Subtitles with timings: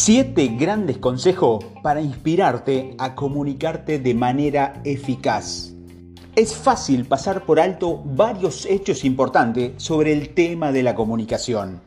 [0.00, 5.74] Siete grandes consejos para inspirarte a comunicarte de manera eficaz.
[6.36, 11.80] Es fácil pasar por alto varios hechos importantes sobre el tema de la comunicación.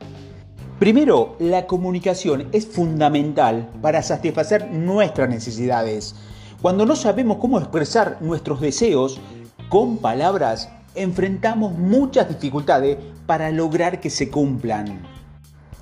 [0.77, 6.13] Primero, la comunicación es fundamental para satisfacer nuestras necesidades.
[6.61, 9.21] Cuando no sabemos cómo expresar nuestros deseos
[9.69, 15.20] con palabras, enfrentamos muchas dificultades para lograr que se cumplan.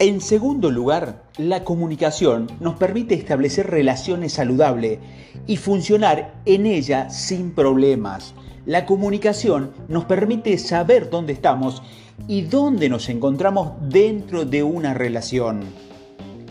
[0.02, 5.00] En segundo lugar, la comunicación nos permite establecer relaciones saludables
[5.46, 8.34] y funcionar en ella sin problemas.
[8.66, 11.84] La comunicación nos permite saber dónde estamos
[12.30, 15.66] y dónde nos encontramos dentro de una relación.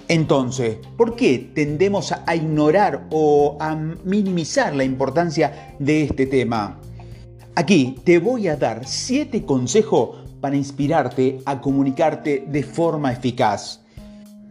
[0.09, 6.81] Entonces, ¿por qué tendemos a ignorar o a minimizar la importancia de este tema?
[7.55, 13.81] Aquí te voy a dar 7 consejos para inspirarte a comunicarte de forma eficaz.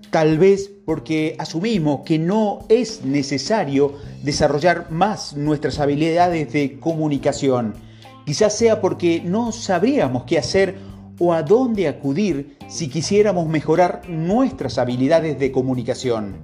[0.09, 7.73] Tal vez porque asumimos que no es necesario desarrollar más nuestras habilidades de comunicación.
[8.25, 10.77] Quizás sea porque no sabríamos qué hacer
[11.19, 16.37] o a dónde acudir si quisiéramos mejorar nuestras habilidades de comunicación.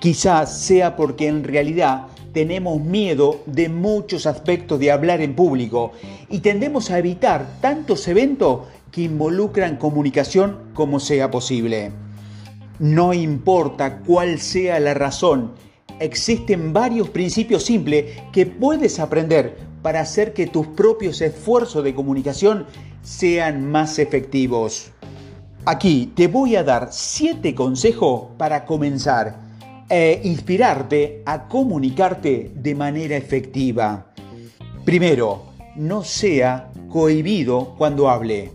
[0.00, 5.92] Quizás sea porque en realidad tenemos miedo de muchos aspectos de hablar en público
[6.28, 11.92] y tendemos a evitar tantos eventos que involucran comunicación como sea posible.
[12.78, 15.52] No importa cuál sea la razón,
[16.00, 22.66] existen varios principios simples que puedes aprender para hacer que tus propios esfuerzos de comunicación
[23.02, 24.92] sean más efectivos.
[25.64, 29.47] Aquí te voy a dar 7 consejos para comenzar
[29.88, 34.12] e inspirarte a comunicarte de manera efectiva.
[34.84, 35.44] Primero,
[35.76, 38.52] no sea cohibido cuando hable.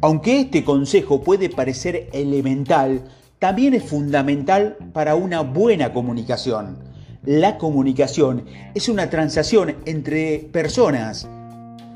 [0.00, 3.04] Aunque este consejo puede parecer elemental,
[3.38, 6.78] también es fundamental para una buena comunicación.
[7.24, 8.44] La comunicación
[8.74, 11.28] es una transacción entre personas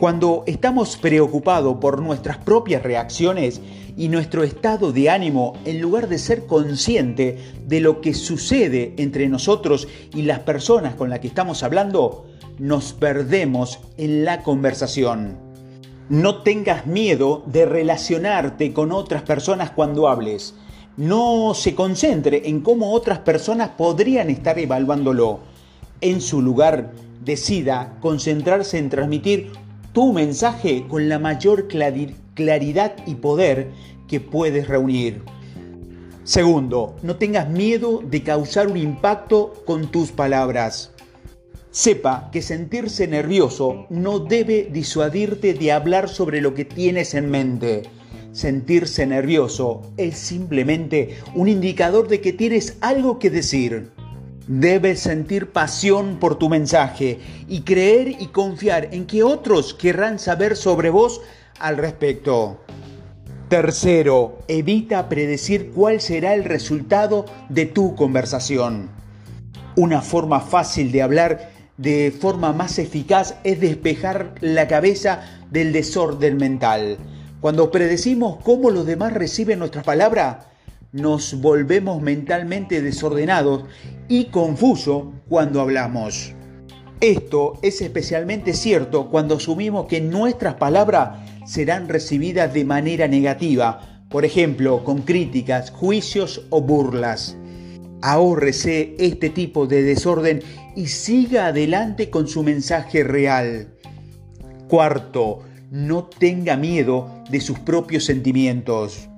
[0.01, 3.61] cuando estamos preocupados por nuestras propias reacciones
[3.99, 9.29] y nuestro estado de ánimo, en lugar de ser consciente de lo que sucede entre
[9.29, 12.25] nosotros y las personas con las que estamos hablando,
[12.59, 15.37] nos perdemos en la conversación.
[16.09, 20.55] No tengas miedo de relacionarte con otras personas cuando hables.
[20.97, 25.41] No se concentre en cómo otras personas podrían estar evaluándolo.
[26.01, 26.91] En su lugar,
[27.23, 29.53] decida concentrarse en transmitir
[29.93, 33.71] tu mensaje con la mayor claridad y poder
[34.09, 35.23] que puedes reunir.
[36.25, 40.93] Segundo, no tengas miedo de causar un impacto con tus palabras.
[41.73, 47.83] Sepa que sentirse nervioso no debe disuadirte de hablar sobre lo que tienes en mente.
[48.33, 53.91] Sentirse nervioso es simplemente un indicador de que tienes algo que decir.
[54.53, 60.57] Debes sentir pasión por tu mensaje y creer y confiar en que otros querrán saber
[60.57, 61.21] sobre vos
[61.61, 62.59] al respecto.
[63.49, 68.91] Tercero, evita predecir cuál será el resultado de tu conversación.
[69.77, 75.21] Una forma fácil de hablar de forma más eficaz es despejar la cabeza
[75.53, 76.99] del desorden mental.
[77.41, 80.50] Cuando predecimos cómo los demás reciben nuestras palabras,
[80.93, 83.65] nos volvemos mentalmente desordenados
[84.09, 86.35] y confusos cuando hablamos.
[87.01, 94.25] Esto es especialmente cierto cuando asumimos que nuestras palabras serán recibidas de manera negativa, por
[94.25, 97.39] ejemplo, con críticas, juicios o burlas.
[98.03, 100.43] Ahórrese este tipo de desorden
[100.77, 103.69] y siga adelante con su mensaje real.
[104.69, 105.41] Cuarto,
[105.71, 109.10] no tenga miedo de sus propios sentimientos.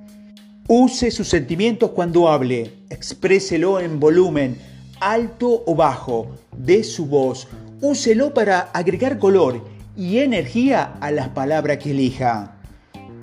[0.69, 4.57] Use sus sentimientos cuando hable, expréselo en volumen,
[5.01, 7.49] alto o bajo, de su voz.
[7.81, 9.65] Úselo para agregar color
[9.97, 12.59] y energía a las palabras que elija.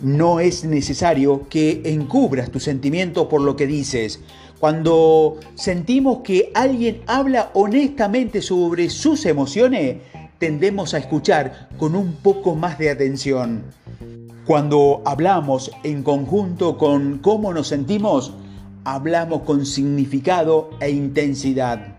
[0.01, 4.19] No es necesario que encubras tus sentimientos por lo que dices.
[4.59, 9.97] Cuando sentimos que alguien habla honestamente sobre sus emociones,
[10.40, 13.64] tendemos a escuchar con un poco más de atención.
[14.49, 18.34] Cuando hablamos en conjunto con cómo nos sentimos,
[18.84, 21.96] hablamos con significado e intensidad.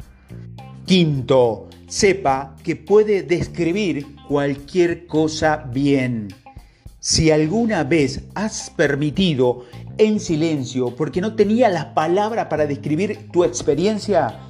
[0.84, 6.34] Quinto, sepa que puede describir cualquier cosa bien.
[6.98, 13.44] Si alguna vez has permitido en silencio porque no tenía las palabras para describir tu
[13.44, 14.40] experiencia,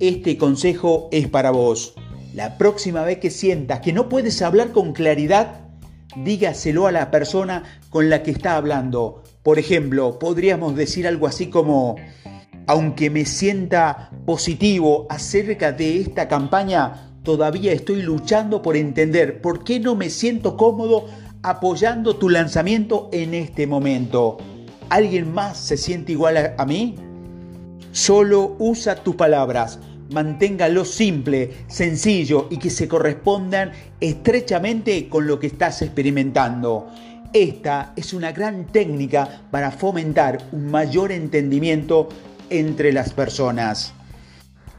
[0.00, 1.94] este consejo es para vos.
[2.34, 5.65] La próxima vez que sientas que no puedes hablar con claridad,
[6.24, 9.22] dígaselo a la persona con la que está hablando.
[9.42, 11.96] Por ejemplo, podríamos decir algo así como,
[12.66, 19.78] Aunque me sienta positivo acerca de esta campaña, todavía estoy luchando por entender por qué
[19.78, 21.06] no me siento cómodo
[21.42, 24.38] apoyando tu lanzamiento en este momento.
[24.88, 26.96] ¿Alguien más se siente igual a, mí?
[27.92, 29.78] Solo usa tus palabras,
[30.10, 36.88] manténgalo simple, sencillo y que se correspondan estrechamente con lo que estás experimentando.
[37.32, 42.08] Esta es una gran técnica para fomentar un mayor entendimiento
[42.50, 43.92] entre las personas.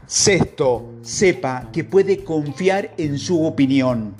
[0.06, 4.14] Sexto, sepa que puede confiar en su opinión.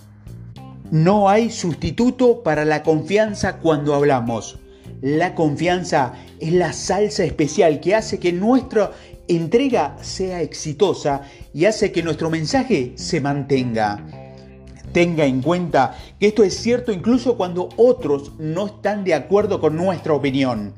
[0.91, 4.59] No hay sustituto para la confianza cuando hablamos.
[5.01, 8.93] La confianza es la salsa especial que hace que nuestra
[9.29, 11.23] entrega sea exitosa
[11.55, 14.05] y hace que nuestro mensaje se mantenga.
[14.93, 19.77] Tenga en cuenta que esto es cierto incluso cuando otros no están de acuerdo con
[19.77, 20.73] nuestra opinión.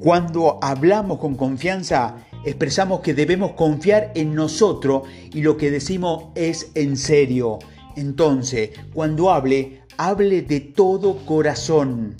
[0.00, 5.02] Cuando hablamos con confianza, expresamos que debemos confiar en nosotros
[5.32, 7.58] y lo que decimos es en serio.
[7.96, 12.16] Entonces, cuando hable, hable de todo corazón.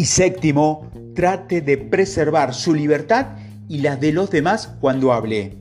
[0.00, 3.36] Y séptimo, trate de preservar su libertad
[3.68, 5.58] y las de los demás cuando hable.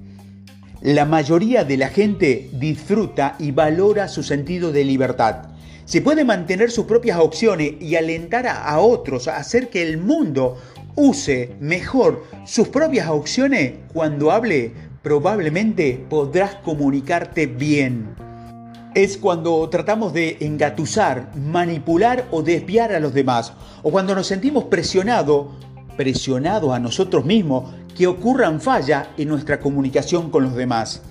[0.80, 5.50] La mayoría de la gente disfruta y valora su sentido de libertad.
[5.84, 10.58] Se puede mantener sus propias opciones y alentar a, otros a hacer que el mundo
[10.96, 14.72] use mejor sus propias opciones cuando hable,
[15.04, 18.29] probablemente podrás comunicarte bien.
[18.96, 23.54] Es cuando tratamos de engatusar, manipular o desviar a los demás,
[23.84, 25.48] o cuando nos sentimos presionados,
[25.96, 31.04] presionados a nosotros mismos, que ocurran fallas en nuestra comunicación con los demás.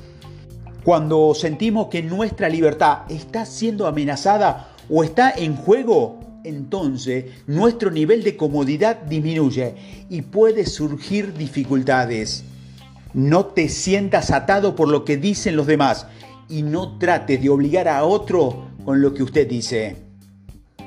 [0.82, 8.24] Cuando sentimos que nuestra libertad está siendo amenazada o está en juego, entonces nuestro nivel
[8.24, 9.76] de comodidad disminuye
[10.08, 12.42] y puede surgir dificultades.
[13.14, 16.06] No te sientas atado por lo que dicen los demás
[16.48, 19.96] y no trates de obligar a otro con lo que usted dice.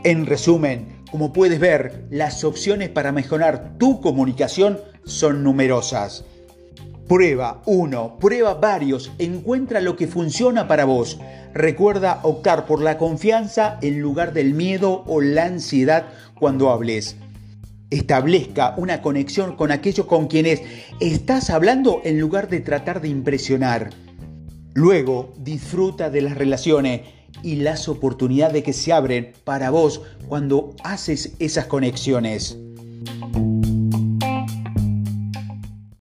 [0.04, 6.26] En resumen, como puedes ver, las opciones para mejorar tu comunicación son numerosas.
[7.08, 11.20] Prueba uno, prueba varios, encuentra lo que funciona para vos.
[11.54, 16.06] Recuerda optar por la confianza en lugar del miedo o la ansiedad
[16.40, 17.18] cuando hables.
[17.90, 20.62] Establezca una conexión con aquellos con quienes
[21.02, 23.90] estás hablando en lugar de tratar de impresionar.
[24.74, 27.02] Luego, disfruta de las relaciones
[27.44, 32.58] y las oportunidades que se abren para vos cuando haces esas conexiones.